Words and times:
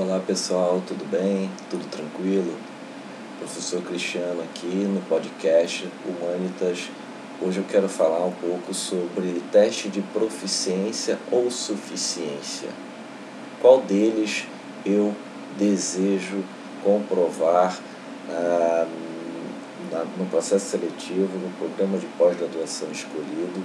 Olá 0.00 0.20
pessoal, 0.20 0.80
tudo 0.86 1.04
bem? 1.10 1.50
Tudo 1.68 1.84
tranquilo? 1.90 2.56
Professor 3.40 3.82
Cristiano 3.82 4.40
aqui 4.44 4.68
no 4.68 5.00
podcast 5.00 5.88
Humanitas. 6.06 6.88
Hoje 7.42 7.58
eu 7.58 7.64
quero 7.64 7.88
falar 7.88 8.24
um 8.24 8.30
pouco 8.30 8.72
sobre 8.72 9.42
teste 9.50 9.88
de 9.88 10.00
proficiência 10.00 11.18
ou 11.32 11.50
suficiência. 11.50 12.68
Qual 13.60 13.80
deles 13.80 14.46
eu 14.86 15.12
desejo 15.58 16.44
comprovar 16.84 17.76
ah, 18.30 18.86
no 20.16 20.26
processo 20.26 20.66
seletivo, 20.66 21.36
no 21.38 21.50
programa 21.58 21.98
de 21.98 22.06
pós-graduação 22.16 22.88
escolhido, 22.92 23.64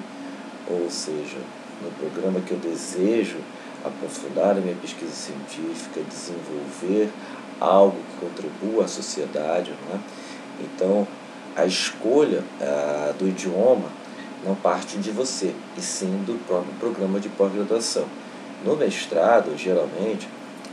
ou 0.68 0.89
seja, 0.89 1.38
no 1.79 1.91
programa 1.91 2.41
que 2.41 2.54
eu 2.54 2.57
desejo 2.57 3.38
aprofundar 3.84 4.52
a 4.52 4.62
minha 4.62 4.76
pesquisa 4.76 5.12
científica, 5.12 6.02
desenvolver 6.07 7.09
algo 7.59 7.98
que 7.98 8.26
contribua 8.26 8.85
à 8.85 8.88
sociedade. 8.88 9.71
Né? 9.90 9.99
Então, 10.62 11.07
a 11.55 11.66
escolha 11.66 12.43
ah, 12.62 13.13
do 13.17 13.27
idioma 13.27 13.90
não 14.43 14.55
parte 14.55 14.98
de 14.98 15.12
você, 15.12 15.54
e 15.77 15.81
sim 15.81 16.23
do 16.26 16.38
próprio 16.45 16.73
programa 16.80 17.20
de 17.20 17.30
pós-graduação. 17.30 18.05
No 18.66 18.76
mestrado, 18.76 19.57
geralmente, 19.57 20.27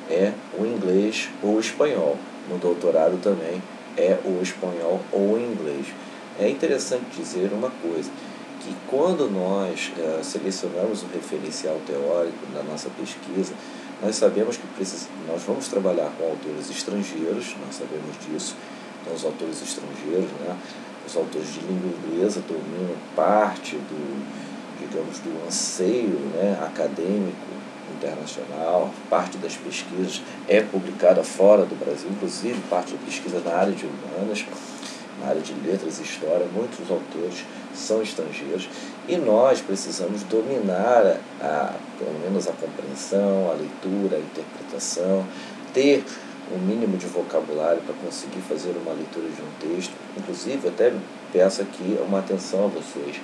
é 0.08 0.32
o 0.58 0.66
inglês 0.66 1.28
ou 1.42 1.56
o 1.56 1.60
espanhol. 1.60 2.16
No 2.48 2.58
doutorado 2.58 3.20
também 3.22 3.62
é 3.96 4.18
o 4.24 4.40
espanhol 4.42 5.00
ou 5.12 5.34
o 5.34 5.38
inglês. 5.38 5.86
É 6.38 6.48
interessante 6.48 7.04
dizer 7.16 7.50
uma 7.52 7.70
coisa, 7.70 8.10
que 8.60 8.74
quando 8.88 9.30
nós 9.30 9.90
é, 9.98 10.22
selecionamos 10.22 11.02
um 11.02 11.08
referencial 11.08 11.80
teórico 11.86 12.38
na 12.54 12.62
nossa 12.62 12.88
pesquisa, 12.90 13.54
nós 14.02 14.16
sabemos 14.16 14.56
que 14.56 14.66
precis... 14.76 15.08
nós 15.26 15.42
vamos 15.42 15.68
trabalhar 15.68 16.10
com 16.16 16.24
autores 16.24 16.70
estrangeiros, 16.70 17.56
nós 17.66 17.76
sabemos 17.76 18.16
disso, 18.26 18.54
então 19.00 19.14
os 19.14 19.24
autores 19.24 19.62
estrangeiros, 19.62 20.30
né, 20.40 20.56
os 21.06 21.16
autores 21.16 21.48
de 21.52 21.60
língua 21.60 21.90
inglesa 21.90 22.42
dominam 22.46 22.94
parte 23.16 23.76
do, 23.76 24.26
digamos, 24.78 25.18
do 25.18 25.46
anseio 25.46 26.18
né, 26.34 26.58
acadêmico 26.62 27.60
internacional, 27.96 28.90
parte 29.08 29.36
das 29.38 29.56
pesquisas 29.56 30.22
é 30.48 30.60
publicada 30.60 31.22
fora 31.24 31.64
do 31.64 31.74
Brasil, 31.78 32.08
inclusive 32.10 32.60
parte 32.68 32.92
da 32.92 32.98
pesquisa 33.04 33.40
na 33.40 33.52
área 33.52 33.72
de 33.72 33.86
humanas 33.86 34.44
na 35.20 35.28
área 35.28 35.40
de 35.40 35.54
letras 35.54 35.98
e 35.98 36.02
história, 36.02 36.46
muitos 36.54 36.90
autores 36.90 37.44
são 37.74 38.02
estrangeiros 38.02 38.68
e 39.08 39.16
nós 39.16 39.60
precisamos 39.60 40.22
dominar, 40.24 41.18
a, 41.40 41.74
pelo 41.98 42.18
menos 42.20 42.46
a 42.48 42.52
compreensão, 42.52 43.50
a 43.50 43.54
leitura, 43.54 44.16
a 44.16 44.20
interpretação, 44.20 45.24
ter 45.72 46.04
um 46.52 46.58
mínimo 46.58 46.96
de 46.96 47.06
vocabulário 47.06 47.80
para 47.82 47.94
conseguir 47.94 48.40
fazer 48.40 48.70
uma 48.70 48.92
leitura 48.92 49.28
de 49.28 49.40
um 49.40 49.74
texto. 49.74 49.92
Inclusive, 50.16 50.68
até 50.68 50.92
peço 51.32 51.62
aqui 51.62 51.96
uma 52.06 52.18
atenção 52.18 52.64
a 52.64 52.68
vocês, 52.68 53.20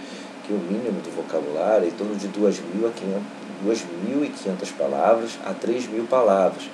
que 0.46 0.52
o 0.52 0.58
mínimo 0.58 1.00
do 1.00 1.10
vocabulário 1.10 1.86
é 1.86 1.88
em 1.88 1.92
torno 1.92 2.14
de 2.14 2.28
2.500 2.28 4.72
palavras 4.78 5.36
a 5.44 5.52
3.000 5.52 6.06
palavras. 6.06 6.70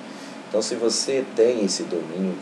Então, 0.47 0.61
se 0.61 0.75
você 0.75 1.25
tem 1.35 1.65
esse 1.65 1.81
domínio, 1.83 2.35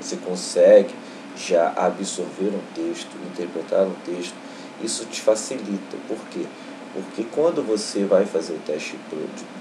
você 0.00 0.16
consegue 0.16 0.94
já 1.36 1.72
absorver 1.76 2.48
um 2.48 2.74
texto, 2.74 3.10
interpretar 3.32 3.86
um 3.86 3.94
texto, 4.04 4.34
isso 4.82 5.04
te 5.06 5.20
facilita. 5.20 5.96
Por 6.08 6.18
quê? 6.30 6.46
Porque 6.92 7.24
quando 7.30 7.62
você 7.62 8.04
vai 8.04 8.24
fazer 8.24 8.54
o 8.54 8.58
teste 8.60 8.98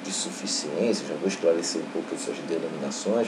de 0.03 0.11
suficiência, 0.11 1.05
já 1.07 1.15
vou 1.15 1.27
esclarecer 1.27 1.81
um 1.81 1.89
pouco 1.91 2.15
essas 2.15 2.37
denominações, 2.47 3.27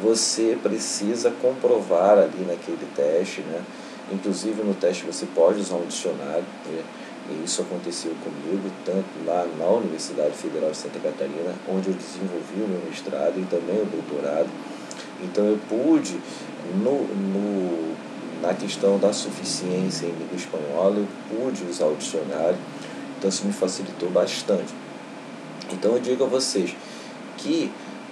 você 0.00 0.56
precisa 0.62 1.30
comprovar 1.42 2.18
ali 2.18 2.44
naquele 2.46 2.86
teste, 2.94 3.40
né? 3.42 3.62
Inclusive 4.12 4.62
no 4.62 4.74
teste 4.74 5.04
você 5.04 5.26
pode 5.26 5.60
usar 5.60 5.76
um 5.76 5.86
dicionário, 5.86 6.44
né? 6.66 6.82
e 7.30 7.44
isso 7.44 7.62
aconteceu 7.62 8.12
comigo, 8.22 8.70
tanto 8.84 9.06
lá 9.24 9.46
na 9.58 9.66
Universidade 9.66 10.32
Federal 10.32 10.70
de 10.70 10.76
Santa 10.76 10.98
Catarina, 10.98 11.54
onde 11.68 11.88
eu 11.88 11.94
desenvolvi 11.94 12.62
o 12.62 12.68
meu 12.68 12.80
mestrado 12.88 13.38
e 13.38 13.44
também 13.44 13.80
o 13.80 13.86
doutorado. 13.86 14.48
Então 15.22 15.44
eu 15.44 15.58
pude, 15.68 16.18
no, 16.74 17.04
no, 17.06 17.96
na 18.40 18.54
questão 18.54 18.98
da 18.98 19.12
suficiência 19.12 20.06
em 20.06 20.12
língua 20.12 20.36
espanhola, 20.36 20.96
eu 20.96 21.06
pude 21.28 21.64
usar 21.64 21.86
o 21.86 21.96
dicionário, 21.96 22.58
então 23.18 23.28
isso 23.28 23.46
me 23.46 23.52
facilitou 23.52 24.10
bastante. 24.10 24.74
Então 25.72 25.92
eu 25.92 26.00
digo 26.00 26.24
a 26.24 26.26
vocês 26.26 26.74
que 27.38 27.70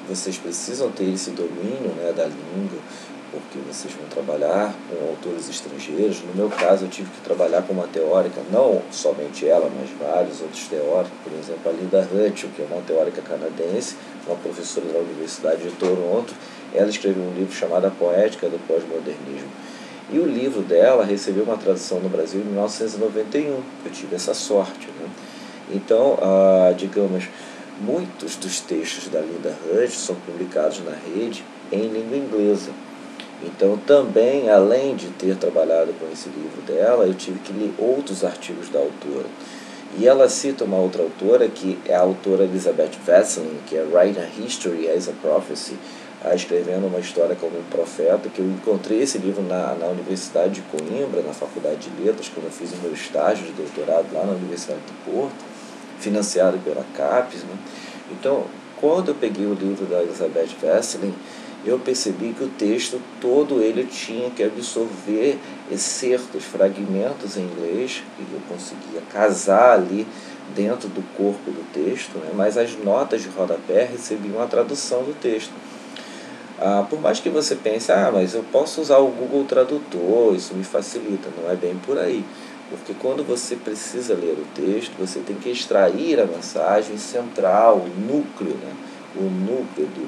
vocês 0.09 0.37
precisam 0.37 0.91
ter 0.91 1.13
esse 1.13 1.31
domínio 1.31 1.95
né, 1.97 2.13
da 2.17 2.25
língua, 2.25 2.79
porque 3.31 3.59
vocês 3.59 3.95
vão 3.95 4.07
trabalhar 4.09 4.75
com 4.89 5.09
autores 5.09 5.49
estrangeiros. 5.49 6.21
No 6.23 6.35
meu 6.35 6.49
caso, 6.49 6.87
eu 6.87 6.89
tive 6.89 7.11
que 7.11 7.21
trabalhar 7.21 7.63
com 7.63 7.73
uma 7.73 7.87
teórica, 7.87 8.41
não 8.51 8.83
somente 8.91 9.47
ela, 9.47 9.71
mas 9.79 9.89
vários 9.99 10.41
outros 10.41 10.67
teóricos, 10.67 11.17
por 11.23 11.33
exemplo, 11.33 11.71
a 11.71 11.73
Linda 11.73 12.01
Hutchell, 12.01 12.51
que 12.51 12.63
é 12.63 12.67
uma 12.69 12.83
teórica 12.83 13.23
canadense, 13.23 13.97
uma 14.27 14.37
professora 14.37 14.87
da 14.87 14.99
Universidade 14.99 15.63
de 15.63 15.71
Toronto. 15.77 16.35
Ela 16.75 16.89
escreveu 16.89 17.23
um 17.23 17.35
livro 17.35 17.53
chamado 17.55 17.87
A 17.87 17.91
Poética 17.91 18.49
do 18.49 18.59
Pós-Modernismo. 18.67 19.49
E 20.13 20.19
o 20.19 20.27
livro 20.27 20.63
dela 20.63 21.05
recebeu 21.05 21.45
uma 21.45 21.57
tradução 21.57 22.01
no 22.01 22.09
Brasil 22.09 22.41
em 22.41 22.45
1991. 22.45 23.61
Eu 23.85 23.93
tive 23.93 24.17
essa 24.17 24.35
sorte. 24.35 24.89
Né? 24.99 25.09
Então, 25.73 26.19
ah, 26.21 26.75
digamos, 26.77 27.25
muitos 27.81 28.37
dos 28.37 28.61
textos 28.61 29.09
da 29.09 29.21
Linda 29.21 29.57
Hutch 29.67 29.93
são 29.93 30.17
publicados 30.17 30.81
na 30.85 30.93
rede 30.93 31.45
em 31.71 31.89
língua 31.89 32.17
inglesa. 32.17 32.71
Então, 33.43 33.79
também, 33.87 34.51
além 34.51 34.95
de 34.95 35.07
ter 35.09 35.37
trabalhado 35.37 35.93
com 35.95 36.11
esse 36.13 36.29
livro 36.29 36.61
dela, 36.63 37.07
eu 37.07 37.15
tive 37.15 37.39
que 37.39 37.53
ler 37.53 37.73
outros 37.79 38.23
artigos 38.23 38.69
da 38.69 38.79
autora. 38.79 39.27
E 39.99 40.07
ela 40.07 40.29
cita 40.29 40.65
uma 40.65 40.77
outra 40.77 41.03
autora, 41.03 41.49
que 41.49 41.79
é 41.87 41.95
a 41.95 42.01
autora 42.01 42.45
Elizabeth 42.45 42.93
Vesselin, 43.05 43.59
que 43.67 43.77
é 43.77 43.83
Writing 43.83 44.45
History 44.45 44.89
as 44.89 45.09
a 45.09 45.13
Prophecy, 45.13 45.77
escrevendo 46.35 46.87
uma 46.87 46.99
história 46.99 47.35
como 47.35 47.59
um 47.59 47.63
profeta, 47.65 48.29
que 48.29 48.41
eu 48.41 48.47
encontrei 48.47 49.03
esse 49.03 49.19
livro 49.19 49.43
na, 49.43 49.75
na 49.75 49.87
Universidade 49.87 50.55
de 50.55 50.63
Coimbra, 50.63 51.23
na 51.23 51.33
Faculdade 51.33 51.89
de 51.89 52.03
Letras, 52.03 52.31
quando 52.33 52.47
eu 52.47 52.53
fiz 52.53 52.73
o 52.73 52.77
meu 52.77 52.93
estágio 52.93 53.47
de 53.47 53.53
doutorado 53.53 54.07
lá 54.13 54.25
na 54.25 54.33
Universidade 54.33 54.81
do 54.81 55.13
Porto, 55.13 55.45
financiado 55.99 56.59
pela 56.59 56.85
CAPES. 56.95 57.43
Né? 57.45 57.57
Então, 58.11 58.45
quando 58.79 59.09
eu 59.09 59.15
peguei 59.15 59.47
o 59.47 59.55
livro 59.55 59.87
da 59.87 60.03
Elizabeth 60.03 60.49
Vesselin, 60.61 61.15
eu 61.65 61.79
percebi 61.79 62.33
que 62.33 62.45
o 62.45 62.49
texto 62.49 63.01
todo 63.21 63.61
ele 63.61 63.85
tinha 63.85 64.31
que 64.31 64.43
absorver 64.43 65.39
excertos, 65.71 66.45
fragmentos 66.45 67.37
em 67.37 67.43
inglês, 67.43 68.03
e 68.19 68.23
eu 68.23 68.41
conseguia 68.49 69.03
casar 69.13 69.75
ali 69.75 70.07
dentro 70.55 70.89
do 70.89 71.03
corpo 71.17 71.51
do 71.51 71.65
texto, 71.73 72.19
né? 72.19 72.31
mas 72.35 72.57
as 72.57 72.77
notas 72.77 73.23
de 73.23 73.29
rodapé 73.29 73.85
recebiam 73.85 74.43
a 74.43 74.47
tradução 74.47 75.03
do 75.03 75.19
texto. 75.21 75.53
Ah, 76.61 76.85
por 76.89 77.01
mais 77.01 77.19
que 77.21 77.31
você 77.31 77.57
pense, 77.57 77.91
ah, 77.91 78.11
mas 78.13 78.35
eu 78.35 78.45
posso 78.53 78.83
usar 78.83 78.99
o 78.99 79.09
Google 79.09 79.45
Tradutor, 79.45 80.35
isso 80.35 80.55
me 80.55 80.63
facilita, 80.63 81.31
não 81.41 81.51
é 81.51 81.57
bem 81.57 81.75
por 81.87 81.99
aí. 81.99 82.23
Porque 82.69 82.93
quando 82.93 83.25
você 83.25 83.57
precisa 83.57 84.15
ler 84.15 84.37
o 84.39 84.45
texto, 84.55 84.93
você 84.99 85.21
tem 85.21 85.37
que 85.37 85.49
extrair 85.49 86.21
a 86.21 86.27
mensagem 86.27 86.99
central, 86.99 87.79
o 87.79 87.89
núcleo, 88.01 88.55
né? 88.59 88.75
o 89.17 89.23
núcleo 89.23 89.87
do, 89.87 90.07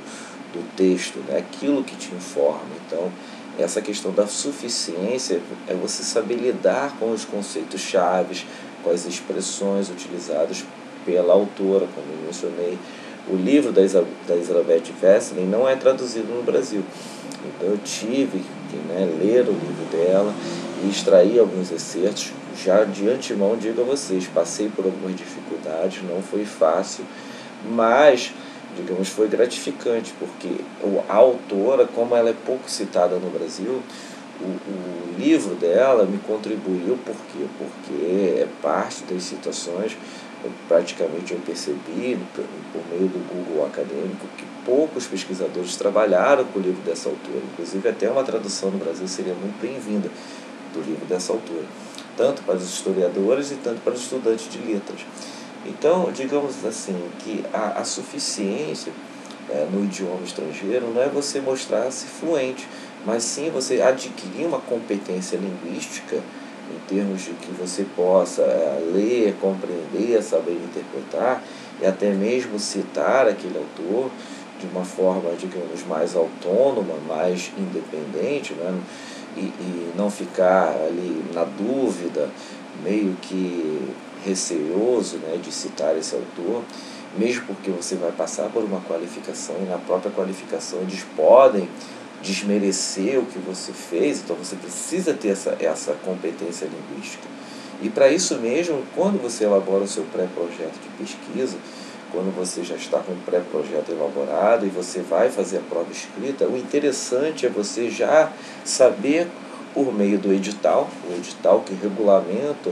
do 0.52 0.76
texto, 0.76 1.18
né? 1.26 1.38
aquilo 1.38 1.82
que 1.82 1.96
te 1.96 2.14
informa. 2.14 2.60
Então, 2.86 3.10
essa 3.58 3.80
questão 3.80 4.12
da 4.12 4.26
suficiência 4.26 5.40
é 5.66 5.74
você 5.74 6.02
saber 6.02 6.36
lidar 6.36 6.96
com 6.98 7.10
os 7.10 7.24
conceitos 7.24 7.80
chaves, 7.80 8.44
com 8.84 8.90
as 8.90 9.06
expressões 9.06 9.88
utilizadas 9.88 10.64
pela 11.04 11.32
autora, 11.32 11.88
como 11.94 12.06
eu 12.12 12.26
mencionei. 12.26 12.78
O 13.28 13.36
livro 13.36 13.72
da, 13.72 13.82
Isa, 13.82 14.04
da 14.26 14.34
Elizabeth 14.34 14.92
Vesselin 15.00 15.46
não 15.46 15.68
é 15.68 15.76
traduzido 15.76 16.32
no 16.32 16.42
Brasil. 16.42 16.82
Então 17.44 17.68
eu 17.68 17.78
tive 17.78 18.42
que 18.70 18.76
né, 18.88 19.08
ler 19.20 19.42
o 19.42 19.52
livro 19.52 19.84
dela 19.90 20.34
e 20.84 20.88
extrair 20.88 21.38
alguns 21.38 21.70
excertos. 21.70 22.32
Já 22.56 22.84
de 22.84 23.08
antemão 23.08 23.56
digo 23.56 23.80
a 23.80 23.84
vocês, 23.84 24.26
passei 24.26 24.68
por 24.68 24.84
algumas 24.84 25.16
dificuldades, 25.16 26.02
não 26.02 26.22
foi 26.22 26.44
fácil, 26.44 27.04
mas 27.70 28.32
digamos, 28.76 29.08
foi 29.08 29.28
gratificante, 29.28 30.14
porque 30.18 30.48
a 31.08 31.14
autora, 31.14 31.86
como 31.86 32.16
ela 32.16 32.30
é 32.30 32.34
pouco 32.46 32.70
citada 32.70 33.16
no 33.16 33.30
Brasil, 33.30 33.82
o, 34.40 34.44
o 34.44 35.18
livro 35.18 35.54
dela 35.54 36.04
me 36.04 36.18
contribuiu, 36.18 36.98
por 37.04 37.14
quê? 37.14 37.46
Porque 37.58 38.04
é 38.40 38.48
parte 38.62 39.04
das 39.04 39.22
citações, 39.22 39.96
praticamente 40.68 41.32
eu 41.32 41.40
percebi, 41.40 42.18
por, 42.34 42.44
meio 42.90 43.08
do 43.08 43.18
Google 43.28 43.66
acadêmico, 43.66 44.26
que 44.36 44.44
poucos 44.64 45.06
pesquisadores 45.06 45.76
trabalharam 45.76 46.44
com 46.44 46.58
o 46.58 46.62
livro 46.62 46.82
dessa 46.82 47.08
autora. 47.08 47.40
Inclusive, 47.52 47.88
até 47.88 48.10
uma 48.10 48.24
tradução 48.24 48.70
no 48.70 48.78
Brasil 48.78 49.06
seria 49.06 49.34
muito 49.34 49.60
bem-vinda 49.60 50.10
do 50.72 50.80
livro 50.80 51.04
dessa 51.06 51.32
autora, 51.32 51.66
tanto 52.16 52.42
para 52.42 52.56
os 52.56 52.64
historiadores 52.64 53.50
e 53.50 53.56
tanto 53.56 53.80
para 53.82 53.92
os 53.92 54.00
estudantes 54.00 54.50
de 54.50 54.58
letras. 54.58 55.00
Então, 55.66 56.10
digamos 56.12 56.64
assim, 56.64 57.00
que 57.20 57.44
a, 57.52 57.80
a 57.80 57.84
suficiência 57.84 58.92
é, 59.48 59.66
no 59.70 59.84
idioma 59.84 60.22
estrangeiro 60.24 60.92
não 60.92 61.02
é 61.02 61.08
você 61.08 61.40
mostrar-se 61.40 62.06
fluente, 62.06 62.66
mas 63.04 63.22
sim 63.22 63.50
você 63.50 63.80
adquirir 63.80 64.46
uma 64.46 64.60
competência 64.60 65.36
linguística 65.36 66.20
em 66.74 66.86
termos 66.88 67.22
de 67.22 67.32
que 67.32 67.52
você 67.52 67.84
possa 67.96 68.42
é, 68.42 68.90
ler, 68.92 69.34
compreender, 69.40 70.22
saber 70.22 70.52
interpretar 70.52 71.42
e 71.80 71.86
até 71.86 72.10
mesmo 72.12 72.58
citar 72.58 73.28
aquele 73.28 73.58
autor 73.58 74.10
de 74.60 74.66
uma 74.68 74.84
forma, 74.84 75.30
digamos, 75.38 75.84
mais 75.86 76.14
autônoma, 76.14 76.94
mais 77.08 77.50
independente, 77.58 78.54
né? 78.54 78.80
e, 79.36 79.40
e 79.40 79.92
não 79.96 80.10
ficar 80.10 80.68
ali 80.68 81.24
na 81.32 81.44
dúvida, 81.44 82.28
meio 82.82 83.16
que 83.20 83.80
receoso 84.24 85.16
né, 85.18 85.38
de 85.42 85.52
citar 85.52 85.96
esse 85.96 86.14
autor, 86.14 86.62
mesmo 87.16 87.44
porque 87.46 87.70
você 87.70 87.96
vai 87.96 88.12
passar 88.12 88.48
por 88.50 88.62
uma 88.62 88.80
qualificação 88.80 89.56
e 89.60 89.68
na 89.68 89.78
própria 89.78 90.10
qualificação 90.10 90.80
eles 90.80 91.04
podem 91.16 91.68
desmerecer 92.22 93.18
o 93.18 93.26
que 93.26 93.38
você 93.38 93.72
fez, 93.72 94.20
então 94.20 94.36
você 94.36 94.56
precisa 94.56 95.12
ter 95.12 95.28
essa, 95.28 95.56
essa 95.60 95.92
competência 96.04 96.66
linguística. 96.66 97.26
E 97.82 97.88
para 97.88 98.08
isso 98.08 98.36
mesmo, 98.38 98.82
quando 98.94 99.20
você 99.20 99.44
elabora 99.44 99.84
o 99.84 99.88
seu 99.88 100.04
pré-projeto 100.04 100.78
de 100.80 101.04
pesquisa, 101.04 101.56
quando 102.12 102.34
você 102.34 102.62
já 102.62 102.76
está 102.76 102.98
com 102.98 103.12
o 103.12 103.16
pré-projeto 103.16 103.90
elaborado 103.90 104.66
e 104.66 104.68
você 104.68 105.00
vai 105.00 105.30
fazer 105.30 105.58
a 105.58 105.62
prova 105.62 105.90
escrita, 105.90 106.46
o 106.46 106.56
interessante 106.56 107.46
é 107.46 107.48
você 107.48 107.90
já 107.90 108.30
saber 108.64 109.26
por 109.74 109.92
meio 109.92 110.18
do 110.18 110.32
edital, 110.32 110.88
o 111.10 111.14
edital 111.14 111.60
que 111.60 111.74
regulamenta 111.74 112.70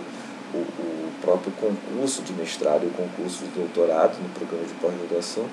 o, 0.55 0.59
o 0.59 1.11
próprio 1.23 1.53
concurso 1.53 2.23
de 2.23 2.33
mestrado 2.35 2.85
e 2.85 2.87
o 2.87 2.91
concurso 2.91 3.45
de 3.45 3.51
doutorado 3.51 4.17
no 4.23 4.29
programa 4.31 4.67
de 4.67 4.75
pós-graduação, 4.75 5.47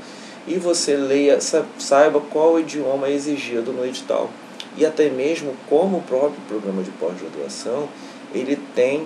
e 0.47 0.55
você 0.55 0.95
leia, 0.95 1.39
saiba 1.77 2.21
qual 2.21 2.59
idioma 2.59 3.07
é 3.07 3.11
exigido 3.11 3.71
no 3.73 3.85
edital. 3.85 4.29
E 4.77 4.85
até 4.85 5.09
mesmo 5.09 5.55
como 5.67 5.97
o 5.97 6.01
próprio 6.01 6.39
programa 6.47 6.83
de 6.83 6.91
pós-graduação, 6.91 7.89
ele 8.33 8.55
tem, 8.75 9.05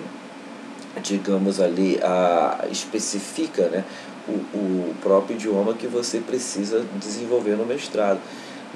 digamos 1.02 1.60
ali, 1.60 1.98
a, 2.02 2.66
especifica 2.70 3.68
né, 3.68 3.84
o, 4.28 4.32
o 4.32 4.94
próprio 5.02 5.34
idioma 5.34 5.74
que 5.74 5.86
você 5.86 6.18
precisa 6.18 6.84
desenvolver 7.00 7.56
no 7.56 7.64
mestrado. 7.64 8.20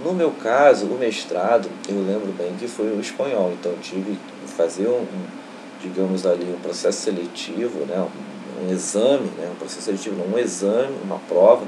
No 0.02 0.12
meu 0.12 0.30
caso, 0.30 0.86
o 0.86 0.98
mestrado, 0.98 1.68
eu 1.88 2.02
lembro 2.02 2.32
bem 2.32 2.54
que 2.58 2.66
foi 2.66 2.88
o 2.88 3.00
espanhol, 3.00 3.52
então 3.58 3.72
tive 3.80 4.12
que 4.12 4.52
fazer 4.52 4.86
um, 4.88 5.00
um 5.00 5.46
digamos 5.80 6.26
ali, 6.26 6.44
um 6.44 6.60
processo 6.60 7.02
seletivo, 7.02 7.84
né, 7.86 7.98
um, 7.98 8.66
um 8.66 8.72
exame, 8.72 9.30
né, 9.38 9.48
um 9.52 9.56
processo 9.56 9.82
seletivo, 9.82 10.16
não, 10.16 10.34
um 10.34 10.38
exame, 10.38 10.94
uma 11.04 11.18
prova, 11.28 11.64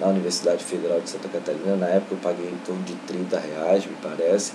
na 0.00 0.08
Universidade 0.08 0.64
Federal 0.64 1.00
de 1.00 1.10
Santa 1.10 1.28
Catarina. 1.28 1.76
Na 1.76 1.86
época 1.86 2.14
eu 2.14 2.18
paguei 2.18 2.48
em 2.48 2.58
torno 2.64 2.82
de 2.82 2.94
30 3.06 3.38
reais, 3.38 3.86
me 3.86 3.96
parece. 4.02 4.52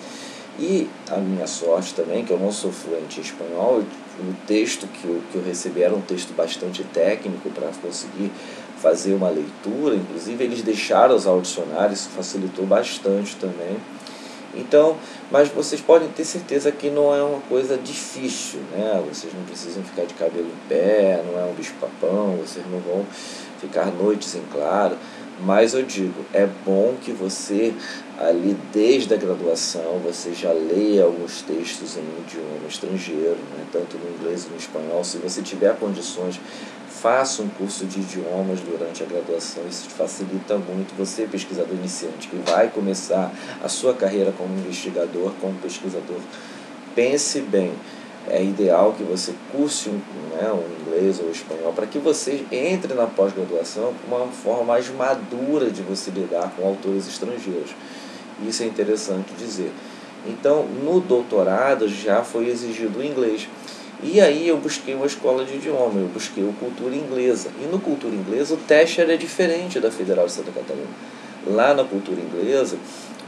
E 0.60 0.88
a 1.10 1.18
minha 1.18 1.48
sorte 1.48 1.95
também, 1.95 2.24
que 2.24 2.31
eu 2.31 2.40
não 2.40 2.51
sou 2.51 2.72
fluente 2.72 3.19
em 3.19 3.24
espanhol, 3.24 3.81
o 4.19 4.34
texto 4.45 4.88
que 4.88 5.06
eu, 5.06 5.22
que 5.31 5.38
eu 5.38 5.44
recebi 5.44 5.81
era 5.81 5.94
um 5.94 6.01
texto 6.01 6.34
bastante 6.36 6.84
técnico 6.84 7.50
para 7.50 7.69
conseguir 7.81 8.31
fazer 8.78 9.13
uma 9.13 9.30
leitura, 9.30 9.95
inclusive 9.95 10.44
eles 10.44 10.62
deixaram 10.62 11.16
os 11.16 11.25
audicionários, 11.25 12.01
isso 12.01 12.10
facilitou 12.10 12.66
bastante 12.66 13.36
também. 13.38 13.78
Então, 14.56 14.98
mas 15.31 15.50
vocês 15.50 15.81
podem 15.81 16.07
ter 16.10 16.25
certeza 16.25 16.72
que 16.72 16.90
não 16.90 17.13
é 17.16 17.24
uma 17.24 17.40
coisa 17.42 17.75
difícil, 17.75 18.60
né? 18.72 19.04
Vocês 19.10 19.34
não 19.34 19.44
precisam 19.44 19.84
ficar 19.84 20.06
de 20.06 20.13
cabelo 20.13 20.45
em 20.45 20.68
pé, 20.68 21.24
não 21.25 21.40
é 21.40 21.45
um 21.45 21.54
bicho-papão, 21.54 22.38
vocês 22.38 22.63
não 22.72 22.80
vão 22.80 23.04
ficar 23.60 23.86
noites 23.88 24.36
em 24.36 24.44
claro. 24.51 24.95
Mas 25.39 25.74
eu 25.74 25.83
digo, 25.83 26.24
é 26.31 26.47
bom 26.65 26.95
que 27.01 27.12
você, 27.12 27.74
ali 28.19 28.56
desde 28.71 29.13
a 29.13 29.18
graduação, 29.18 30.00
você 30.03 30.33
já 30.33 30.51
leia 30.51 31.03
alguns 31.03 31.41
textos 31.41 31.97
em 31.97 32.21
idioma 32.21 32.68
estrangeiro, 32.68 33.38
né? 33.57 33.65
tanto 33.71 33.97
no 33.97 34.15
inglês 34.15 34.45
e 34.45 34.50
no 34.50 34.57
espanhol. 34.57 35.03
Se 35.03 35.18
você 35.18 35.41
tiver 35.41 35.75
condições, 35.77 36.39
faça 36.88 37.41
um 37.41 37.50
curso 37.50 37.85
de 37.85 38.00
idiomas 38.00 38.59
durante 38.62 39.03
a 39.03 39.06
graduação, 39.06 39.63
isso 39.68 39.89
facilita 39.89 40.57
muito. 40.57 40.95
Você, 40.97 41.24
pesquisador 41.25 41.75
iniciante, 41.75 42.30
que 42.30 42.38
vai 42.50 42.69
começar 42.69 43.33
a 43.62 43.68
sua 43.68 43.94
carreira 43.94 44.31
como 44.38 44.57
investigador, 44.57 45.33
como 45.41 45.53
pesquisador, 45.56 46.19
pense 46.95 47.41
bem 47.41 47.74
é 48.30 48.44
ideal 48.44 48.94
que 48.98 49.04
você 49.04 49.34
curse 49.52 49.90
um, 49.90 50.00
né, 50.36 50.52
um 50.52 50.81
inglês 50.81 51.20
ou 51.20 51.30
espanhol 51.30 51.74
para 51.74 51.86
que 51.86 52.00
você 52.00 52.46
entre 52.52 52.94
na 52.94 53.06
pós-graduação 53.06 53.94
com 53.94 54.16
uma 54.16 54.28
forma 54.28 54.64
mais 54.64 54.90
madura 54.90 55.70
de 55.70 55.81
você 55.81 56.10
lidar 56.12 56.54
com 56.56 56.66
autores 56.66 57.08
estrangeiros. 57.08 57.72
Isso 58.48 58.64
é 58.64 58.66
interessante 58.66 59.34
dizer. 59.38 59.72
Então, 60.25 60.66
no 60.66 61.02
doutorado 61.02 61.88
já 61.88 62.24
foi 62.24 62.48
exigido 62.48 63.00
o 63.00 63.04
inglês. 63.04 63.48
E 64.02 64.20
aí 64.20 64.48
eu 64.48 64.58
busquei 64.58 64.94
uma 64.94 65.06
escola 65.06 65.46
de 65.46 65.56
idioma, 65.56 66.00
eu 66.00 66.08
busquei 66.08 66.44
o 66.44 66.54
cultura 66.54 66.96
inglesa. 66.96 67.50
E 67.62 67.66
no 67.66 67.80
cultura 67.80 68.14
inglesa 68.16 68.54
o 68.54 68.58
teste 68.58 69.02
era 69.02 69.18
diferente 69.18 69.80
da 69.80 69.92
Federal 69.92 70.26
de 70.26 70.31
Santa 70.31 70.52
Catarina. 70.52 70.88
Lá 71.45 71.74
na 71.74 71.84
cultura 71.84 72.19
inglesa, 72.22 72.78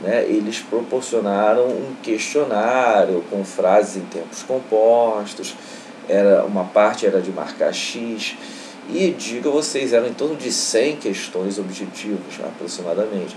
né, 0.01 0.25
eles 0.27 0.59
proporcionaram 0.59 1.67
um 1.67 1.95
questionário 2.01 3.23
com 3.29 3.44
frases 3.44 3.97
em 3.97 4.06
tempos 4.06 4.44
compostos, 4.44 5.56
era 6.07 6.45
uma 6.45 6.65
parte 6.65 7.06
era 7.06 7.21
de 7.21 7.31
marcar 7.31 7.73
X, 7.73 8.35
e 8.89 9.09
digo 9.12 9.50
a 9.50 9.51
vocês, 9.51 9.94
eram 9.94 10.07
em 10.07 10.13
torno 10.13 10.35
de 10.35 10.51
100 10.51 10.97
questões 10.97 11.57
objetivas 11.57 12.39
aproximadamente. 12.44 13.35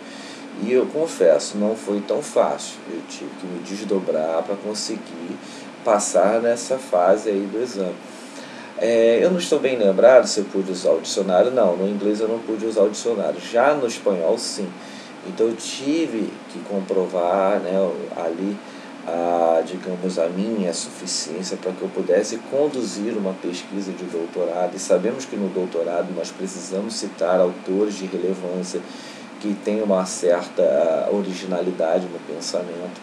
E 0.63 0.73
eu 0.73 0.87
confesso, 0.87 1.57
não 1.57 1.75
foi 1.75 2.01
tão 2.01 2.21
fácil. 2.21 2.75
Eu 2.91 3.01
tive 3.09 3.31
que 3.41 3.47
me 3.47 3.61
desdobrar 3.61 4.43
para 4.43 4.57
conseguir 4.57 5.39
passar 5.85 6.41
nessa 6.41 6.77
fase 6.77 7.31
aí 7.31 7.49
do 7.51 7.63
exame. 7.63 7.95
É, 8.81 9.19
eu 9.21 9.31
não 9.31 9.39
estou 9.39 9.59
bem 9.59 9.77
lembrado 9.77 10.27
se 10.27 10.39
eu 10.39 10.45
pude 10.45 10.71
usar 10.71 10.93
o 10.93 11.01
dicionário, 11.01 11.51
não. 11.51 11.77
No 11.77 11.89
inglês 11.89 12.21
eu 12.21 12.29
não 12.29 12.39
pude 12.39 12.65
usar 12.65 12.83
o 12.83 12.91
dicionário. 12.91 13.41
Já 13.41 13.75
no 13.75 13.87
espanhol, 13.87 14.39
sim. 14.39 14.69
Então 15.27 15.47
eu 15.49 15.57
tive 15.57 16.31
que 16.51 16.61
comprovar 16.61 17.59
né, 17.59 17.73
ali, 18.17 18.57
a, 19.07 19.63
digamos, 19.67 20.19
a 20.19 20.29
minha 20.29 20.73
suficiência 20.73 21.57
para 21.57 21.73
que 21.73 21.83
eu 21.83 21.89
pudesse 21.89 22.39
conduzir 22.51 23.17
uma 23.17 23.35
pesquisa 23.35 23.91
de 23.91 24.05
doutorado. 24.05 24.77
E 24.77 24.79
sabemos 24.79 25.25
que 25.25 25.37
no 25.37 25.49
doutorado 25.49 26.15
nós 26.15 26.31
precisamos 26.31 26.95
citar 26.95 27.41
autores 27.41 27.99
de 27.99 28.07
relevância 28.07 28.81
que 29.41 29.55
têm 29.65 29.83
uma 29.83 30.07
certa 30.07 31.09
originalidade 31.13 32.07
no 32.07 32.19
pensamento. 32.33 33.01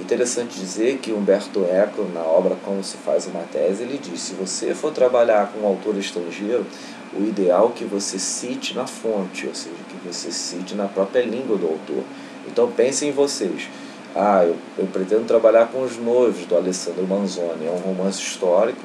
Interessante 0.00 0.58
dizer 0.58 0.98
que 0.98 1.12
Humberto 1.12 1.64
Eco, 1.64 2.02
na 2.14 2.22
obra 2.22 2.56
Como 2.64 2.82
se 2.82 2.96
faz 2.96 3.26
uma 3.26 3.42
tese, 3.42 3.82
ele 3.82 3.98
diz: 3.98 4.20
se 4.20 4.34
você 4.34 4.74
for 4.74 4.92
trabalhar 4.92 5.52
com 5.52 5.60
um 5.60 5.66
autor 5.66 5.96
estrangeiro, 5.98 6.64
o 7.12 7.22
ideal 7.22 7.72
é 7.74 7.78
que 7.78 7.84
você 7.84 8.18
cite 8.18 8.74
na 8.74 8.86
fonte, 8.86 9.46
ou 9.46 9.54
seja, 9.54 9.76
que 9.88 10.08
você 10.08 10.30
cite 10.30 10.74
na 10.74 10.86
própria 10.86 11.22
língua 11.22 11.56
do 11.56 11.66
autor. 11.66 12.02
Então 12.46 12.70
pensem 12.70 13.10
em 13.10 13.12
vocês. 13.12 13.68
Ah, 14.14 14.42
eu, 14.44 14.56
eu 14.78 14.86
pretendo 14.86 15.24
trabalhar 15.24 15.66
com 15.68 15.82
os 15.82 15.96
noivos 15.96 16.46
do 16.46 16.56
Alessandro 16.56 17.06
Manzoni. 17.06 17.66
É 17.66 17.70
um 17.70 17.78
romance 17.78 18.20
histórico, 18.20 18.80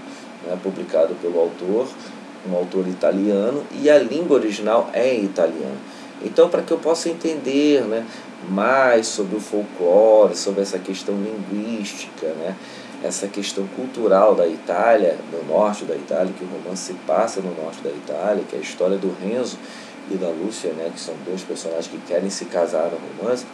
né, 0.45 0.57
publicado 0.61 1.15
pelo 1.15 1.39
autor, 1.39 1.87
um 2.47 2.55
autor 2.55 2.87
italiano, 2.87 3.63
e 3.71 3.89
a 3.89 3.97
língua 3.97 4.37
original 4.37 4.89
é 4.93 5.15
em 5.15 5.23
italiano. 5.23 5.77
Então, 6.23 6.49
para 6.49 6.61
que 6.61 6.71
eu 6.71 6.77
possa 6.77 7.09
entender 7.09 7.81
né, 7.83 8.05
mais 8.49 9.07
sobre 9.07 9.35
o 9.35 9.39
folclore, 9.39 10.35
sobre 10.35 10.61
essa 10.61 10.79
questão 10.79 11.15
linguística, 11.15 12.27
né, 12.27 12.55
essa 13.03 13.27
questão 13.27 13.67
cultural 13.75 14.33
da 14.33 14.47
Itália, 14.47 15.17
do 15.29 15.45
norte 15.47 15.85
da 15.85 15.95
Itália, 15.95 16.33
que 16.37 16.43
o 16.43 16.47
romance 16.47 16.93
se 16.93 16.93
passa 17.05 17.41
no 17.41 17.53
norte 17.55 17.81
da 17.83 17.89
Itália, 17.89 18.43
que 18.49 18.55
é 18.55 18.59
a 18.59 18.61
história 18.61 18.97
do 18.97 19.13
Renzo 19.21 19.57
e 20.09 20.15
da 20.15 20.29
Lúcia, 20.29 20.71
né, 20.73 20.91
que 20.93 20.99
são 20.99 21.13
dois 21.25 21.41
personagens 21.41 21.87
que 21.87 21.97
querem 22.07 22.29
se 22.29 22.45
casar 22.45 22.89
no 22.89 22.99
romance, 23.21 23.45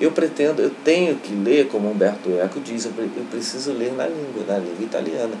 eu 0.00 0.10
pretendo, 0.10 0.62
eu 0.62 0.70
tenho 0.82 1.16
que 1.16 1.34
ler, 1.34 1.68
como 1.68 1.90
Humberto 1.90 2.30
Eco 2.30 2.58
diz, 2.58 2.86
eu 2.86 2.92
preciso 3.30 3.72
ler 3.72 3.92
na 3.92 4.06
língua, 4.06 4.44
na 4.48 4.56
língua 4.56 4.82
italiana. 4.82 5.34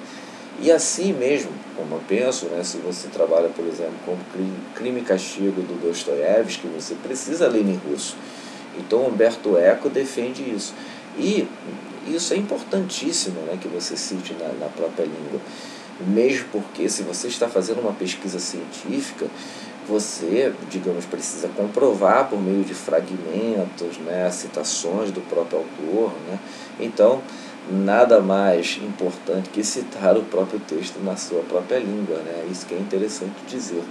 E 0.58 0.70
assim 0.70 1.12
mesmo, 1.12 1.50
como 1.76 1.94
eu 1.94 2.02
penso, 2.06 2.46
né, 2.46 2.62
se 2.62 2.76
você 2.78 3.08
trabalha, 3.08 3.48
por 3.48 3.64
exemplo, 3.66 3.94
com 4.04 4.16
Crime 4.74 5.00
e 5.00 5.04
Castigo 5.04 5.62
do 5.62 5.80
Dostoiévski, 5.80 6.66
você 6.68 6.94
precisa 6.94 7.48
ler 7.48 7.62
em 7.62 7.80
russo. 7.88 8.16
Então 8.78 9.06
Humberto 9.06 9.56
Eco 9.56 9.88
defende 9.88 10.42
isso. 10.42 10.74
E 11.18 11.48
isso 12.06 12.34
é 12.34 12.36
importantíssimo 12.36 13.40
né, 13.42 13.58
que 13.60 13.68
você 13.68 13.96
cite 13.96 14.34
na, 14.34 14.48
na 14.54 14.66
própria 14.66 15.04
língua. 15.04 15.40
Mesmo 16.06 16.46
porque, 16.50 16.88
se 16.88 17.02
você 17.02 17.28
está 17.28 17.46
fazendo 17.46 17.80
uma 17.80 17.92
pesquisa 17.92 18.38
científica, 18.38 19.26
você, 19.86 20.52
digamos, 20.70 21.04
precisa 21.04 21.48
comprovar 21.48 22.28
por 22.28 22.40
meio 22.40 22.64
de 22.64 22.72
fragmentos, 22.72 23.98
né, 23.98 24.30
citações 24.30 25.10
do 25.10 25.20
próprio 25.28 25.58
autor. 25.58 26.12
Né? 26.26 26.38
Então, 26.78 27.20
nada 27.68 28.20
mais 28.20 28.78
importante 28.82 29.50
que 29.50 29.64
citar 29.64 30.16
o 30.16 30.22
próprio 30.22 30.60
texto 30.60 30.98
na 31.02 31.16
sua 31.16 31.42
própria 31.42 31.78
língua. 31.78 32.18
Né? 32.18 32.46
Isso 32.50 32.66
que 32.66 32.74
é 32.74 32.78
interessante 32.78 33.34
dizer. 33.48 33.82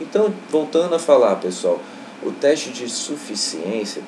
Então, 0.00 0.32
voltando 0.50 0.94
a 0.94 0.98
falar, 0.98 1.36
pessoal, 1.36 1.80
O 2.24 2.32
teste 2.32 2.70
de 2.70 2.88
suficiência 2.88 4.02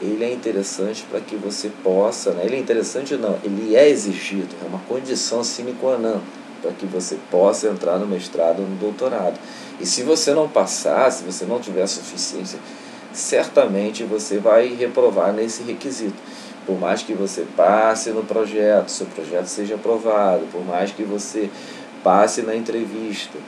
ele 0.00 0.24
é 0.24 0.32
interessante 0.32 1.04
para 1.08 1.20
que 1.20 1.36
você 1.36 1.70
possa, 1.82 2.32
né? 2.32 2.44
ele 2.44 2.56
é 2.56 2.58
interessante 2.58 3.14
não, 3.14 3.38
ele 3.44 3.76
é 3.76 3.88
exigido, 3.88 4.48
é 4.64 4.66
uma 4.66 4.80
condição 4.80 5.44
sine 5.44 5.74
qua 5.74 5.96
non 5.96 6.18
para 6.60 6.72
que 6.72 6.86
você 6.86 7.18
possa 7.30 7.68
entrar 7.68 7.98
no 7.98 8.06
mestrado 8.06 8.60
ou 8.60 8.68
no 8.68 8.76
doutorado. 8.76 9.38
E 9.80 9.86
se 9.86 10.02
você 10.02 10.32
não 10.32 10.48
passar, 10.48 11.10
se 11.10 11.24
você 11.24 11.44
não 11.44 11.60
tiver 11.60 11.86
suficiência, 11.86 12.58
certamente 13.12 14.04
você 14.04 14.38
vai 14.38 14.68
reprovar 14.68 15.32
nesse 15.32 15.62
requisito. 15.64 16.14
Por 16.66 16.78
mais 16.78 17.02
que 17.02 17.12
você 17.12 17.46
passe 17.56 18.10
no 18.10 18.22
projeto, 18.22 18.88
seu 18.88 19.06
projeto 19.06 19.46
seja 19.46 19.74
aprovado, 19.74 20.46
por 20.52 20.64
mais 20.64 20.92
que 20.92 21.02
você 21.02 21.50
passe 22.02 22.42
na 22.42 22.54
entrevista, 22.54 23.38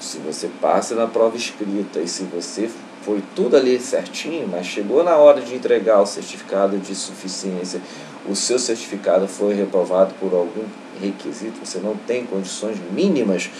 se 0.00 0.18
você 0.18 0.48
passe 0.60 0.94
na 0.94 1.06
prova 1.06 1.36
escrita 1.36 2.00
e 2.00 2.06
se 2.06 2.24
você 2.24 2.68
foi 3.02 3.22
tudo 3.34 3.56
ali 3.56 3.78
certinho, 3.78 4.48
mas 4.48 4.66
chegou 4.66 5.04
na 5.04 5.16
hora 5.16 5.40
de 5.40 5.54
entregar 5.54 6.00
o 6.00 6.06
certificado 6.06 6.78
de 6.78 6.94
suficiência, 6.94 7.80
o 8.28 8.34
seu 8.34 8.58
certificado 8.58 9.28
foi 9.28 9.54
reprovado 9.54 10.14
por 10.14 10.32
algum 10.32 10.64
requisito, 11.00 11.58
você 11.64 11.78
não 11.78 11.96
tem 11.96 12.24
condições 12.24 12.78
mínimas 12.92 13.50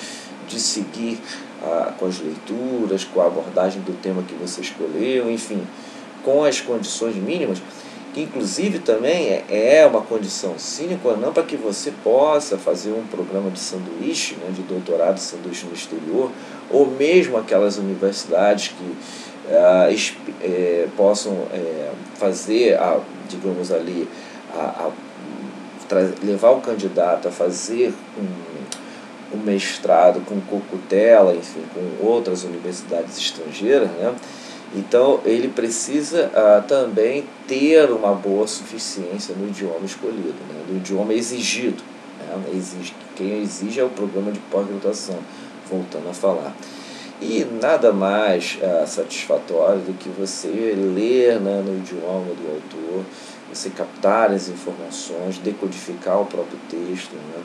de 0.49 0.59
seguir 0.59 1.21
ah, 1.63 1.93
com 1.99 2.07
as 2.07 2.21
leituras, 2.21 3.05
com 3.05 3.21
a 3.21 3.27
abordagem 3.27 3.83
do 3.83 3.93
tema 4.01 4.23
que 4.23 4.35
você 4.35 4.61
escolheu, 4.61 5.31
enfim, 5.31 5.63
com 6.23 6.45
as 6.45 6.61
condições 6.61 7.17
mínimas, 7.17 7.59
que 8.15 8.23
inclusive 8.23 8.79
também 8.79 9.27
é, 9.27 9.81
é 9.81 9.87
uma 9.87 10.01
condição 10.01 10.57
sine 10.57 10.97
qua 11.03 11.17
non 11.17 11.33
para 11.33 11.43
que 11.43 11.57
você 11.57 11.93
possa 12.03 12.57
fazer 12.57 12.93
um 12.93 13.05
programa 13.09 13.51
de 13.51 13.59
sanduíche, 13.59 14.37
né, 14.37 14.53
de 14.55 14.63
doutorado 14.63 15.17
de 15.17 15.21
sanduíche 15.21 15.67
no 15.67 15.75
exterior, 15.75 16.31
ou 16.71 16.87
mesmo 16.87 17.37
aquelas 17.37 17.77
universidades 17.77 18.69
que 18.69 18.97
é, 20.41 20.87
possam 20.97 21.33
é, 21.53 21.91
fazer, 22.15 22.79
a, 22.79 23.01
digamos 23.29 23.73
ali, 23.73 24.09
a, 24.55 24.87
a, 24.87 24.91
levar 26.23 26.51
o 26.51 26.61
candidato 26.61 27.29
a 27.29 27.31
fazer 27.31 27.93
um, 28.17 29.37
um 29.37 29.43
mestrado 29.43 30.25
com 30.25 30.41
Cocutela, 30.41 31.35
enfim, 31.35 31.63
com 31.75 32.07
outras 32.07 32.45
universidades 32.45 33.19
estrangeiras, 33.19 33.89
né? 33.91 34.15
Então, 34.75 35.21
ele 35.25 35.49
precisa 35.49 36.31
ah, 36.35 36.65
também 36.67 37.25
ter 37.47 37.91
uma 37.93 38.13
boa 38.13 38.47
suficiência 38.47 39.35
no 39.35 39.47
idioma 39.47 39.85
escolhido, 39.85 40.35
né? 40.49 40.65
no 40.69 40.77
idioma 40.77 41.15
exigido. 41.15 41.83
Né? 42.19 42.53
Exige, 42.57 42.93
quem 43.15 43.41
exige 43.41 43.79
é 43.79 43.85
o 43.85 43.89
programa 43.89 44.33
de 44.33 44.41
pós-graduação, 44.51 45.19
voltando 45.71 46.11
a 46.11 46.15
falar. 46.15 46.55
E 47.23 47.47
nada 47.63 47.93
mais 47.93 48.59
ah, 48.61 48.85
satisfatório 48.85 49.81
do 49.81 49.97
que 49.97 50.09
você 50.09 50.49
ler 50.49 51.41
né, 51.41 51.63
no 51.65 51.77
idioma 51.77 52.35
do 52.35 52.55
autor, 52.55 53.05
você 53.49 53.71
captar 53.71 54.33
as 54.33 54.49
informações, 54.49 55.39
decodificar 55.39 56.21
o 56.21 56.27
próprio 56.27 56.59
texto. 56.69 57.13
Né? 57.15 57.43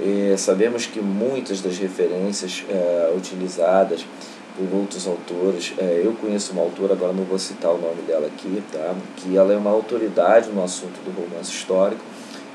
E 0.00 0.38
sabemos 0.38 0.86
que 0.86 1.00
muitas 1.00 1.60
das 1.60 1.76
referências 1.76 2.64
ah, 2.70 3.12
utilizadas 3.14 4.06
por 4.56 4.78
outros 4.78 5.06
autores. 5.06 5.74
É, 5.78 6.02
eu 6.04 6.12
conheço 6.12 6.52
uma 6.52 6.62
autora, 6.62 6.94
agora 6.94 7.12
não 7.12 7.24
vou 7.24 7.38
citar 7.38 7.72
o 7.72 7.78
nome 7.78 8.02
dela 8.02 8.26
aqui, 8.26 8.62
tá? 8.72 8.94
que 9.16 9.36
ela 9.36 9.52
é 9.52 9.56
uma 9.56 9.70
autoridade 9.70 10.50
no 10.50 10.62
assunto 10.62 10.98
do 11.04 11.10
romance 11.10 11.50
histórico, 11.50 12.02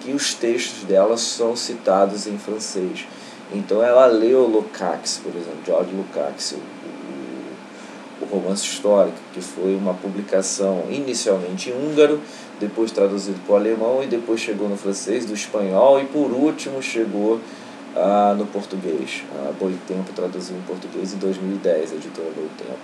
que 0.01 0.11
os 0.11 0.33
textos 0.33 0.83
dela 0.85 1.17
são 1.17 1.55
citados 1.55 2.25
em 2.25 2.37
francês. 2.37 3.05
Então 3.53 3.83
ela 3.83 4.05
leu 4.05 4.45
Lukács, 4.45 5.19
por 5.23 5.35
exemplo, 5.35 5.59
George 5.65 5.91
Lukács, 5.93 6.53
o, 6.53 6.55
o, 6.55 8.25
o 8.25 8.25
romance 8.25 8.63
histórico, 8.63 9.17
que 9.33 9.41
foi 9.41 9.75
uma 9.75 9.93
publicação 9.93 10.85
inicialmente 10.89 11.69
em 11.69 11.73
húngaro, 11.73 12.21
depois 12.59 12.91
traduzido 12.91 13.39
para 13.45 13.53
o 13.53 13.57
alemão 13.57 14.03
e 14.03 14.07
depois 14.07 14.39
chegou 14.39 14.69
no 14.69 14.77
francês, 14.77 15.25
do 15.25 15.33
espanhol 15.33 15.99
e 15.99 16.05
por 16.05 16.31
último 16.31 16.81
chegou 16.81 17.39
ah, 17.96 18.36
no 18.38 18.46
português. 18.46 19.24
A 19.48 19.51
Boitempo 19.51 20.13
traduziu 20.13 20.58
em 20.58 20.62
português 20.62 21.13
em 21.13 21.17
2010, 21.17 21.93
a 21.93 21.96
editora 21.96 22.29
Boitempo. 22.36 22.79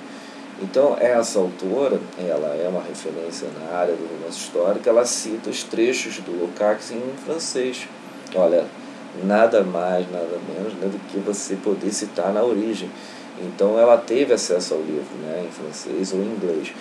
Então, 0.61 0.95
essa 0.99 1.39
autora, 1.39 1.99
ela 2.17 2.55
é 2.55 2.67
uma 2.69 2.81
referência 2.81 3.47
na 3.59 3.77
área 3.77 3.93
do 3.93 4.07
romance 4.07 4.37
histórico, 4.37 4.87
ela 4.87 5.05
cita 5.05 5.49
os 5.49 5.63
trechos 5.63 6.19
do 6.19 6.31
Lukács 6.31 6.91
em 6.91 7.01
francês. 7.25 7.87
Olha, 8.33 8.65
nada 9.23 9.63
mais, 9.63 10.09
nada 10.09 10.39
menos 10.47 10.73
né, 10.75 10.87
do 10.87 10.97
que 11.09 11.19
você 11.19 11.55
poder 11.55 11.91
citar 11.91 12.33
na 12.33 12.41
origem. 12.41 12.89
Então 13.41 13.77
ela 13.77 13.97
teve 13.97 14.33
acesso 14.33 14.75
ao 14.75 14.79
livro 14.79 15.15
né, 15.21 15.45
em 15.45 15.51
francês 15.51 16.13
ou 16.13 16.19
em 16.19 16.27
inglês. 16.27 16.71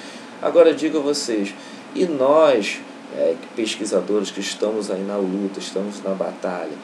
Agora 0.41 0.73
digo 0.73 0.99
a 0.99 1.01
vocês, 1.01 1.53
e 1.95 2.07
nós, 2.07 2.81
é, 3.17 3.35
pesquisadores 3.57 4.31
que 4.31 4.41
estamos 4.41 4.91
aí 4.91 5.03
na 5.03 5.17
luta, 5.17 5.59
estamos 5.59 6.03
na 6.03 6.11
batalha, 6.11 6.77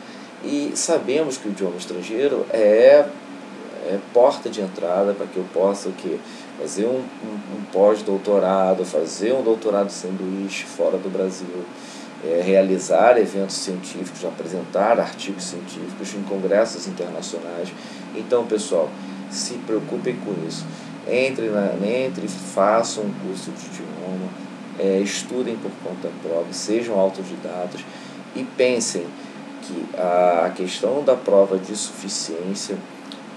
e 0.44 0.72
sabemos 0.74 1.36
que 1.36 1.48
o 1.48 1.50
idioma 1.50 1.76
estrangeiro 1.76 2.46
é, 2.50 3.06
é 3.86 3.98
porta 4.12 4.48
de 4.48 4.60
entrada 4.60 5.12
para 5.14 5.26
que 5.26 5.36
eu 5.36 5.44
possa 5.52 5.88
o 5.88 5.92
quê? 5.92 6.18
fazer 6.60 6.84
um, 6.84 6.98
um, 6.98 7.56
um 7.56 7.62
pós-doutorado, 7.72 8.84
fazer 8.84 9.32
um 9.32 9.42
doutorado 9.42 9.88
sanduíche 9.90 10.64
fora 10.64 10.98
do 10.98 11.10
Brasil 11.10 11.64
é, 12.22 12.42
realizar 12.44 13.16
eventos 13.16 13.56
científicos, 13.56 14.24
apresentar 14.26 15.00
artigos 15.00 15.44
científicos 15.44 16.14
em 16.14 16.22
congressos 16.22 16.86
internacionais. 16.86 17.72
Então, 18.14 18.44
pessoal, 18.44 18.90
se 19.30 19.54
preocupem 19.66 20.16
com 20.16 20.34
isso. 20.46 20.66
Entre, 21.08 21.48
na, 21.48 21.72
entre 21.82 22.28
façam 22.28 23.04
um 23.04 23.12
curso 23.26 23.50
de 23.52 23.66
idioma, 23.66 24.28
é, 24.78 25.00
estudem 25.00 25.56
por 25.56 25.70
conta 25.82 26.10
própria, 26.22 26.52
sejam 26.52 26.98
autodidatas 26.98 27.80
e 28.36 28.44
pensem 28.44 29.06
que 29.62 29.86
a, 29.96 30.50
questão 30.54 31.02
da 31.02 31.14
prova 31.14 31.58
de 31.58 31.74
suficiência 31.76 32.76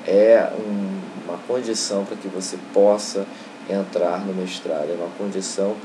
é 0.06 0.50
um, 0.58 1.00
uma 1.27 1.38
condição 1.48 2.03
para 2.06 2.18
que 2.18 2.27
você 2.27 2.58
possa 2.74 3.25
entrar 3.70 4.25
no 4.25 4.34
mestrado, 4.34 4.89
é 4.89 4.94
uma 4.94 5.10
condição 5.18 5.75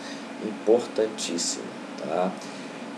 importantíssima. 0.44 1.64
Tá? 2.00 2.30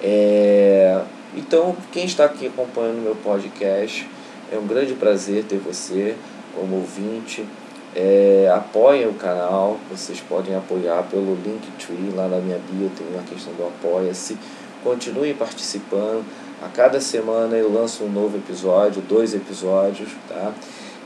É, 0.03 1.03
então, 1.35 1.77
quem 1.93 2.05
está 2.05 2.25
aqui 2.25 2.47
acompanhando 2.47 3.03
meu 3.03 3.17
podcast, 3.17 4.09
é 4.53 4.59
um 4.59 4.67
grande 4.67 4.95
prazer 4.95 5.45
ter 5.45 5.59
você 5.59 6.17
como 6.55 6.77
ouvinte. 6.77 7.47
É, 7.95 8.51
apoiem 8.55 9.09
o 9.09 9.15
canal, 9.15 9.79
vocês 9.91 10.21
podem 10.21 10.55
apoiar 10.55 11.03
pelo 11.11 11.35
Linktree, 11.35 12.13
lá 12.15 12.29
na 12.29 12.39
minha 12.39 12.59
bio 12.59 12.91
tem 12.97 13.07
uma 13.09 13.23
questão 13.23 13.53
do 13.55 13.67
Apoia-se. 13.67 14.37
Continuem 14.83 15.35
participando. 15.35 16.25
A 16.63 16.69
cada 16.69 17.01
semana 17.01 17.57
eu 17.57 17.73
lanço 17.73 18.05
um 18.05 18.13
novo 18.13 18.37
episódio, 18.37 19.01
dois 19.01 19.35
episódios, 19.35 20.11
tá? 20.29 20.53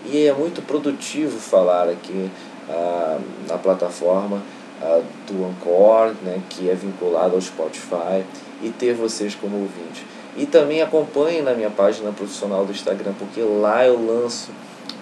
E 0.04 0.26
é 0.26 0.32
muito 0.32 0.60
produtivo 0.62 1.38
falar 1.38 1.88
aqui 1.88 2.28
ah, 2.68 3.20
na 3.48 3.56
plataforma 3.56 4.42
ah, 4.82 5.00
do 5.28 5.44
Anchor, 5.44 6.12
né, 6.24 6.42
que 6.50 6.68
é 6.68 6.74
vinculado 6.74 7.36
ao 7.36 7.40
Spotify 7.40 8.24
e 8.60 8.70
ter 8.70 8.94
vocês 8.94 9.36
como 9.36 9.54
ouvintes. 9.56 10.02
E 10.36 10.44
também 10.44 10.82
acompanhem 10.82 11.42
na 11.42 11.54
minha 11.54 11.70
página 11.70 12.10
profissional 12.10 12.64
do 12.64 12.72
Instagram, 12.72 13.12
porque 13.16 13.40
lá 13.40 13.86
eu 13.86 14.04
lanço 14.04 14.50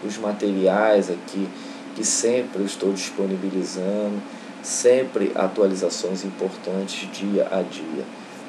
os 0.05 0.19
materiais 0.19 1.11
aqui 1.11 1.49
que 1.97 2.05
sempre 2.05 2.63
estou 2.65 2.93
disponibilizando, 2.93 4.21
sempre 4.63 5.33
atualizações 5.35 6.25
importantes 6.25 7.11
dia 7.11 7.49
a 7.51 7.63
dia. 7.63 8.05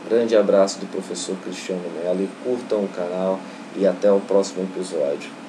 Grande 0.07 0.35
abraço 0.35 0.79
do 0.79 0.87
professor 0.87 1.35
Cristiano 1.37 1.83
Mello 1.95 2.23
e 2.23 2.29
curtam 2.43 2.83
o 2.83 2.89
canal 2.89 3.39
e 3.75 3.87
até 3.87 4.11
o 4.11 4.19
próximo 4.19 4.63
episódio. 4.63 5.42